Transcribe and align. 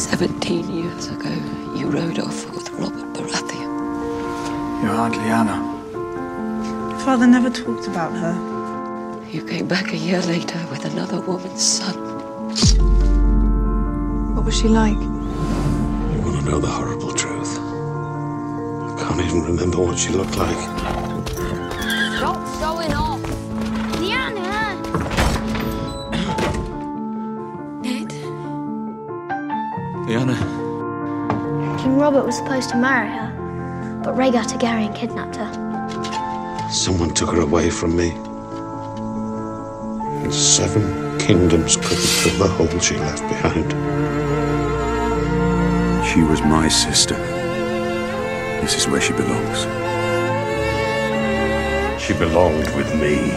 Seventeen 0.00 0.66
years 0.74 1.08
ago, 1.08 1.28
you 1.76 1.90
rode 1.90 2.18
off 2.20 2.48
with 2.54 2.70
Robert 2.70 3.12
Baratheon. 3.12 4.82
Your 4.82 4.92
Aunt 4.92 5.14
Lyanna. 5.14 5.60
Father 7.04 7.26
never 7.26 7.50
talked 7.50 7.86
about 7.86 8.12
her. 8.12 8.34
You 9.30 9.44
came 9.44 9.68
back 9.68 9.92
a 9.92 9.98
year 9.98 10.22
later 10.22 10.58
with 10.70 10.86
another 10.86 11.20
woman's 11.20 11.62
son. 11.62 11.96
What 14.34 14.46
was 14.46 14.56
she 14.58 14.68
like? 14.68 14.96
You 14.96 16.22
want 16.24 16.38
to 16.38 16.50
know 16.50 16.58
the 16.60 16.66
horrible 16.66 17.12
truth? 17.12 17.58
I 17.58 18.96
can't 18.98 19.20
even 19.20 19.42
remember 19.42 19.80
what 19.80 19.98
she 19.98 20.14
looked 20.14 20.38
like. 20.38 21.09
Lyanna. 30.10 30.36
King 31.80 31.96
Robert 31.96 32.26
was 32.26 32.36
supposed 32.36 32.68
to 32.70 32.76
marry 32.76 33.08
her, 33.08 34.00
but 34.02 34.16
Rhaegar 34.16 34.44
Targaryen 34.44 34.92
kidnapped 34.92 35.36
her. 35.36 36.68
Someone 36.68 37.10
took 37.10 37.30
her 37.30 37.40
away 37.40 37.70
from 37.70 37.96
me. 37.96 38.10
And 40.24 40.34
seven 40.34 41.16
kingdoms 41.20 41.76
couldn't 41.76 41.98
fill 41.98 42.38
the 42.38 42.48
hole 42.48 42.80
she 42.80 42.96
left 42.96 43.22
behind. 43.28 43.70
She 46.04 46.22
was 46.22 46.40
my 46.42 46.66
sister. 46.66 47.14
This 48.62 48.74
is 48.74 48.88
where 48.88 49.00
she 49.00 49.12
belongs. 49.12 49.60
She 52.02 52.14
belonged 52.14 52.74
with 52.74 52.92
me. 53.00 53.30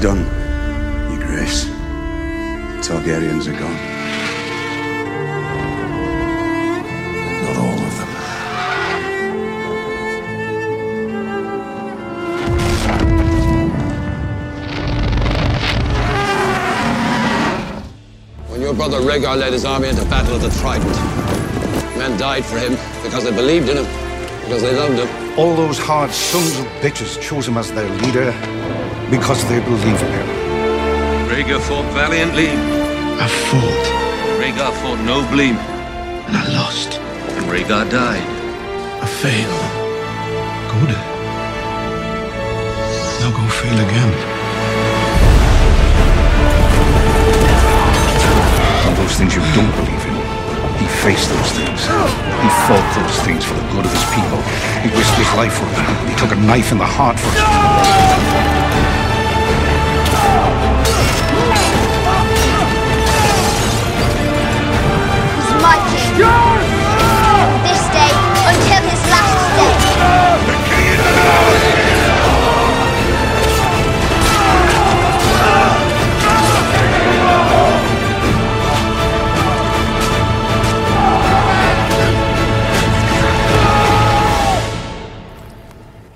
Done, 0.00 0.24
Your 1.10 1.18
Grace. 1.26 1.64
The 1.64 1.72
Targaryens 2.82 3.48
are 3.48 3.58
gone. 3.58 3.78
Not 7.42 7.56
all 7.56 7.78
of 7.78 7.98
them. 7.98 8.08
When 18.48 18.60
your 18.60 18.74
brother 18.74 19.00
Rhaegar 19.00 19.36
led 19.36 19.52
his 19.52 19.64
army 19.64 19.88
into 19.88 20.04
battle 20.04 20.36
at 20.36 20.42
the 20.42 20.50
Trident, 20.60 20.96
men 21.98 22.16
died 22.18 22.44
for 22.44 22.58
him 22.58 22.76
because 23.02 23.24
they 23.24 23.32
believed 23.34 23.68
in 23.68 23.78
him, 23.78 23.86
because 24.42 24.62
they 24.62 24.76
loved 24.76 24.98
him. 24.98 25.08
All 25.36 25.56
those 25.56 25.78
hard 25.78 26.12
sons 26.12 26.56
of 26.60 26.66
bitches 26.82 27.20
chose 27.20 27.48
him 27.48 27.56
as 27.56 27.72
their 27.72 27.90
leader 28.02 28.32
because 29.10 29.42
they 29.48 29.60
believe 29.60 30.00
in 30.02 30.12
him. 30.12 30.28
Rhaegar 31.30 31.60
fought 31.60 31.84
valiantly. 31.94 32.48
I 32.48 33.28
fought 33.48 33.84
Rhaegar 34.40 34.72
fought 34.80 35.00
nobly. 35.04 35.50
and 35.50 36.36
I 36.36 36.44
lost. 36.52 36.98
And 37.36 37.44
Rhaegar 37.46 37.90
died. 37.90 38.26
I 39.02 39.06
failed. 39.06 39.64
Good. 40.72 40.92
Now 43.20 43.30
go 43.32 43.44
fail 43.60 43.78
again. 43.88 44.12
And 48.86 48.96
those 48.98 49.14
things 49.16 49.34
you 49.34 49.42
don't 49.56 49.72
believe 49.80 50.04
in, 50.04 50.16
he 50.80 50.86
faced 51.04 51.28
those 51.30 51.50
things. 51.56 51.80
He 52.44 52.48
fought 52.68 52.88
those 52.94 53.16
things 53.24 53.44
for 53.44 53.54
the 53.54 53.66
good 53.72 53.84
of 53.84 53.92
his 53.92 54.06
people. 54.12 54.40
He 54.84 54.88
risked 54.96 55.16
his 55.16 55.32
life 55.34 55.54
for 55.54 55.66
them. 55.72 56.08
He 56.08 56.14
took 56.16 56.32
a 56.32 56.40
knife 56.40 56.72
in 56.72 56.78
the 56.78 56.86
heart 56.86 57.18
for 57.18 57.30
them. 57.32 58.38
people. 58.38 58.47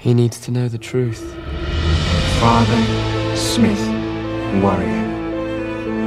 He 0.02 0.14
needs 0.14 0.40
to 0.40 0.50
know 0.50 0.66
the 0.66 0.78
truth. 0.78 1.32
Father, 2.40 3.36
smith, 3.36 3.80
warrior. 4.60 5.06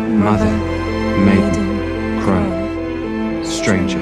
Mother, 0.10 0.52
maiden, 1.24 2.20
crone, 2.22 3.46
stranger. 3.46 4.02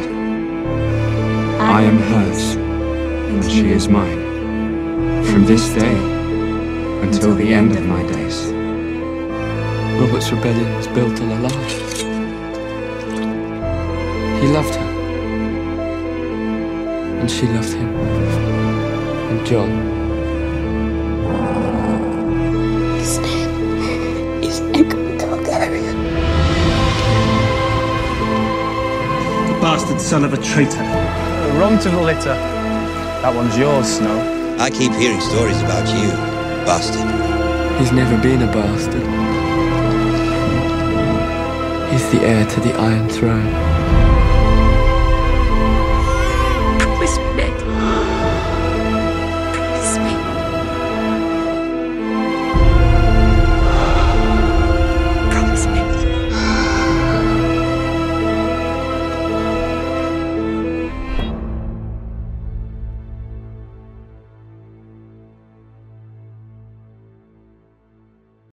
I 1.60 1.84
am 1.84 2.00
hers, 2.00 2.56
and 2.56 3.46
she 3.46 3.70
is 3.70 3.88
mine. 3.88 5.24
From 5.26 5.46
this 5.46 5.70
day 5.76 5.96
until 7.04 7.36
the 7.36 7.54
end 7.54 7.74
of 7.74 7.86
my 7.86 8.02
days. 8.14 8.52
Robert's 10.02 10.32
rebellion 10.32 10.76
was 10.76 10.88
built 10.88 11.22
on 11.22 11.30
a 11.34 11.40
lie. 11.40 11.70
He 14.42 14.48
loved 14.48 14.74
her. 14.74 14.90
And 17.20 17.30
she 17.30 17.46
loved 17.46 17.74
him. 17.74 18.83
And 19.34 19.48
Jon. 19.48 19.70
His 23.00 23.18
name 23.18 24.44
is 24.44 24.60
Aegon 24.78 25.18
Targaryen. 25.18 25.98
The 29.48 29.54
bastard 29.60 30.00
son 30.00 30.24
of 30.24 30.34
a 30.34 30.38
traitor. 30.38 30.84
Wrong 31.58 31.80
to 31.80 31.90
the 31.90 32.00
litter. 32.00 32.36
That 33.24 33.34
one's 33.34 33.58
yours, 33.58 33.88
Snow. 33.88 34.20
I 34.60 34.70
keep 34.70 34.92
hearing 34.92 35.22
stories 35.22 35.60
about 35.62 35.88
you, 35.88 36.10
bastard. 36.68 37.10
He's 37.80 37.92
never 37.92 38.22
been 38.22 38.44
a 38.44 38.52
bastard. 38.54 39.02
He's 41.92 42.12
the 42.12 42.24
heir 42.24 42.46
to 42.46 42.60
the 42.60 42.74
Iron 42.76 43.10
Throne. 43.10 43.83